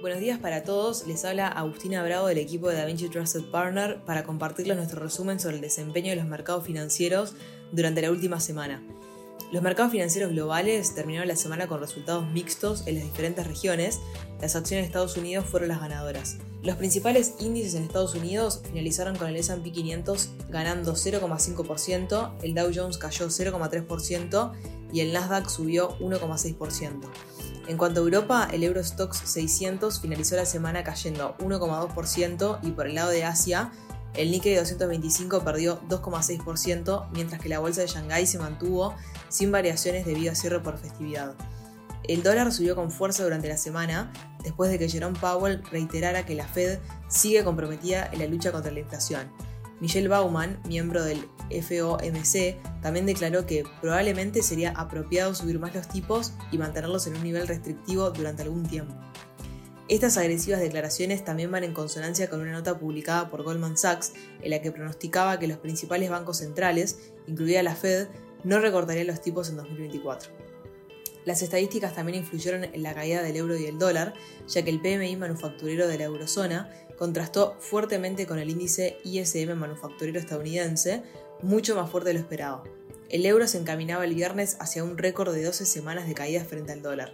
[0.00, 4.24] Buenos días para todos, les habla Agustina Bravo del equipo de DaVinci Trusted Partner para
[4.24, 7.34] compartirles nuestro resumen sobre el desempeño de los mercados financieros
[7.70, 8.82] durante la última semana.
[9.52, 14.00] Los mercados financieros globales terminaron la semana con resultados mixtos en las diferentes regiones.
[14.40, 16.38] Las acciones de Estados Unidos fueron las ganadoras.
[16.62, 22.70] Los principales índices en Estados Unidos finalizaron con el S&P 500 ganando 0,5%, el Dow
[22.74, 24.52] Jones cayó 0,3%
[24.94, 27.00] y el Nasdaq subió 1,6%.
[27.70, 32.96] En cuanto a Europa, el Eurostox 600 finalizó la semana cayendo 1,2% y por el
[32.96, 33.70] lado de Asia,
[34.14, 38.96] el Nikkei 225 perdió 2,6%, mientras que la bolsa de Shanghái se mantuvo
[39.28, 41.36] sin variaciones debido a cierre por festividad.
[42.02, 44.12] El dólar subió con fuerza durante la semana,
[44.42, 48.72] después de que Jerome Powell reiterara que la Fed sigue comprometida en la lucha contra
[48.72, 49.30] la inflación.
[49.80, 56.32] Michelle Bauman, miembro del FOMC, también declaró que probablemente sería apropiado subir más los tipos
[56.52, 58.94] y mantenerlos en un nivel restrictivo durante algún tiempo.
[59.88, 64.50] Estas agresivas declaraciones también van en consonancia con una nota publicada por Goldman Sachs en
[64.50, 68.06] la que pronosticaba que los principales bancos centrales, incluida la Fed,
[68.44, 70.30] no recortarían los tipos en 2024.
[71.24, 74.14] Las estadísticas también influyeron en la caída del euro y el dólar,
[74.48, 80.18] ya que el PMI manufacturero de la eurozona contrastó fuertemente con el índice ISM manufacturero
[80.18, 81.02] estadounidense,
[81.42, 82.64] mucho más fuerte de lo esperado.
[83.08, 86.72] El euro se encaminaba el viernes hacia un récord de 12 semanas de caídas frente
[86.72, 87.12] al dólar.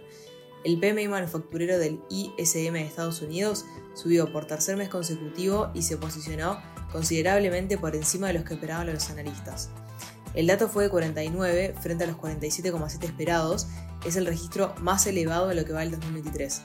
[0.63, 5.97] El PMI manufacturero del ISM de Estados Unidos subió por tercer mes consecutivo y se
[5.97, 9.69] posicionó considerablemente por encima de los que esperaban los analistas.
[10.33, 13.67] El dato fue de 49 frente a los 47,7 esperados,
[14.07, 16.61] es el registro más elevado de lo que va el 2023.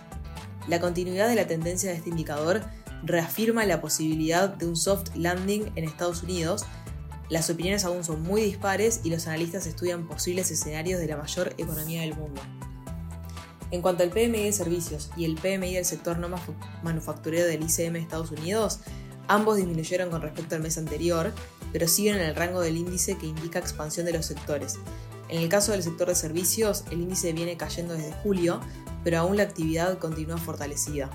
[0.69, 2.62] La continuidad de la tendencia de este indicador
[3.03, 6.65] reafirma la posibilidad de un soft landing en Estados Unidos.
[7.29, 11.55] Las opiniones aún son muy dispares y los analistas estudian posibles escenarios de la mayor
[11.59, 12.41] economía del mundo.
[13.73, 16.29] En cuanto al PMI de servicios y el PMI del sector no
[16.83, 18.81] manufacturero del ICM de Estados Unidos,
[19.29, 21.33] ambos disminuyeron con respecto al mes anterior,
[21.73, 24.79] pero siguen en el rango del índice que indica expansión de los sectores.
[25.33, 28.61] En el caso del sector de servicios, el índice viene cayendo desde julio,
[29.03, 31.09] pero aún la actividad continúa fortalecida.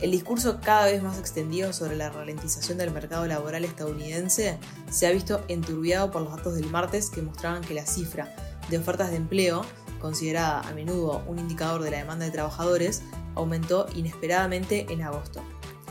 [0.00, 5.10] El discurso cada vez más extendido sobre la ralentización del mercado laboral estadounidense se ha
[5.10, 8.32] visto enturbiado por los datos del martes que mostraban que la cifra
[8.70, 9.62] de ofertas de empleo,
[10.00, 13.02] considerada a menudo un indicador de la demanda de trabajadores,
[13.34, 15.42] aumentó inesperadamente en agosto.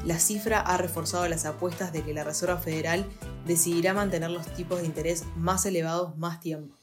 [0.06, 3.06] La cifra ha reforzado las apuestas de que la Reserva Federal
[3.46, 6.77] decidirá mantener los tipos de interés más elevados más tiempo.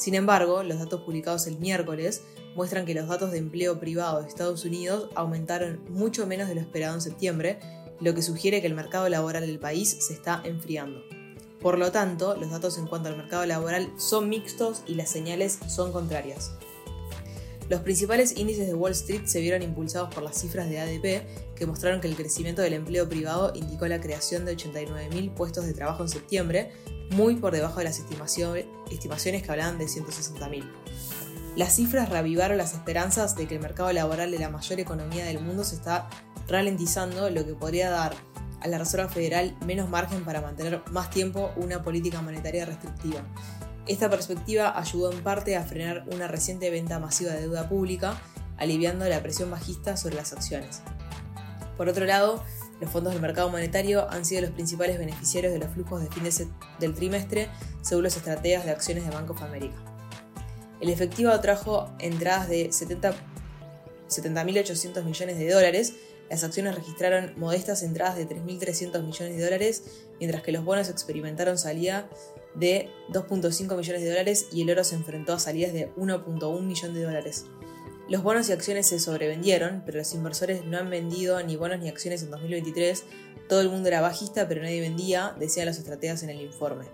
[0.00, 2.22] Sin embargo, los datos publicados el miércoles
[2.54, 6.62] muestran que los datos de empleo privado de Estados Unidos aumentaron mucho menos de lo
[6.62, 7.60] esperado en septiembre,
[8.00, 11.02] lo que sugiere que el mercado laboral del país se está enfriando.
[11.60, 15.58] Por lo tanto, los datos en cuanto al mercado laboral son mixtos y las señales
[15.68, 16.52] son contrarias.
[17.68, 21.66] Los principales índices de Wall Street se vieron impulsados por las cifras de ADP, que
[21.66, 26.02] mostraron que el crecimiento del empleo privado indicó la creación de 89.000 puestos de trabajo
[26.02, 26.72] en septiembre,
[27.10, 30.64] muy por debajo de las estimaciones que hablaban de 160.000.
[31.56, 35.40] Las cifras reavivaron las esperanzas de que el mercado laboral de la mayor economía del
[35.40, 36.08] mundo se está
[36.48, 38.14] ralentizando, lo que podría dar
[38.60, 43.22] a la Reserva Federal menos margen para mantener más tiempo una política monetaria restrictiva.
[43.86, 48.20] Esta perspectiva ayudó en parte a frenar una reciente venta masiva de deuda pública,
[48.58, 50.82] aliviando la presión bajista sobre las acciones.
[51.76, 52.44] Por otro lado,
[52.80, 56.24] los fondos del mercado monetario han sido los principales beneficiarios de los flujos de fin
[56.78, 57.48] del trimestre,
[57.82, 59.76] según los estrategas de acciones de Bank of America.
[60.80, 65.92] El efectivo trajo entradas de 70.800 millones de dólares,
[66.30, 69.82] las acciones registraron modestas entradas de 3.300 millones de dólares,
[70.20, 72.08] mientras que los bonos experimentaron salida
[72.54, 76.94] de 2.5 millones de dólares y el oro se enfrentó a salidas de 1.1 millón
[76.94, 77.44] de dólares.
[78.10, 81.88] Los bonos y acciones se sobrevendieron, pero los inversores no han vendido ni bonos ni
[81.88, 83.04] acciones en 2023.
[83.48, 86.86] Todo el mundo era bajista, pero nadie vendía, decían los estrategas en el informe.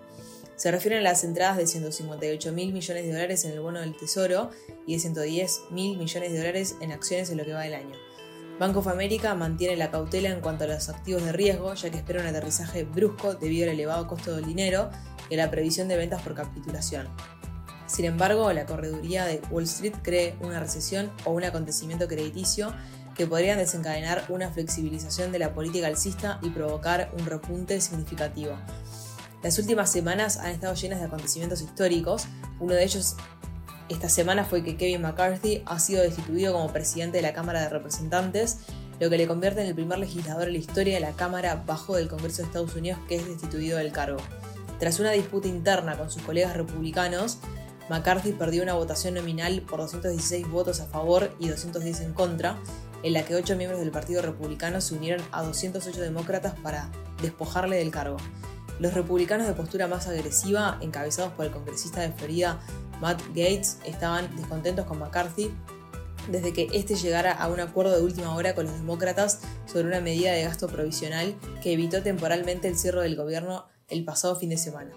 [0.57, 3.97] Se refieren a las entradas de 158 mil millones de dólares en el bono del
[3.97, 4.51] Tesoro
[4.85, 7.95] y de 110 mil millones de dólares en acciones en lo que va del año.
[8.59, 11.97] Bank of America mantiene la cautela en cuanto a los activos de riesgo, ya que
[11.97, 14.91] espera un aterrizaje brusco debido al elevado costo del dinero
[15.31, 17.07] y a la previsión de ventas por capitulación.
[17.87, 22.73] Sin embargo, la correduría de Wall Street cree una recesión o un acontecimiento crediticio
[23.15, 28.55] que podrían desencadenar una flexibilización de la política alcista y provocar un repunte significativo.
[29.41, 32.27] Las últimas semanas han estado llenas de acontecimientos históricos.
[32.59, 33.15] Uno de ellos
[33.89, 37.69] esta semana fue que Kevin McCarthy ha sido destituido como presidente de la Cámara de
[37.69, 38.59] Representantes,
[38.99, 41.95] lo que le convierte en el primer legislador en la historia de la Cámara bajo
[41.95, 44.19] del Congreso de Estados Unidos que es destituido del cargo.
[44.79, 47.39] Tras una disputa interna con sus colegas republicanos,
[47.89, 52.57] McCarthy perdió una votación nominal por 216 votos a favor y 210 en contra,
[53.03, 56.89] en la que ocho miembros del Partido Republicano se unieron a 208 demócratas para
[57.21, 58.17] despojarle del cargo.
[58.79, 62.59] Los republicanos de postura más agresiva, encabezados por el congresista de Florida
[63.01, 65.51] Matt Gates, estaban descontentos con McCarthy
[66.29, 70.01] desde que éste llegara a un acuerdo de última hora con los demócratas sobre una
[70.01, 74.57] medida de gasto provisional que evitó temporalmente el cierre del gobierno el pasado fin de
[74.57, 74.91] semana.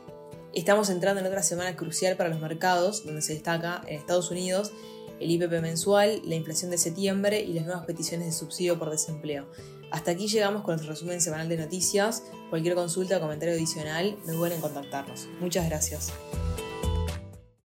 [0.53, 4.73] Estamos entrando en otra semana crucial para los mercados, donde se destaca en Estados Unidos
[5.21, 9.47] el IPP mensual, la inflación de septiembre y las nuevas peticiones de subsidio por desempleo.
[9.91, 12.25] Hasta aquí llegamos con nuestro resumen semanal de noticias.
[12.49, 15.29] Cualquier consulta o comentario adicional, no duden en contactarnos.
[15.41, 16.13] Muchas gracias.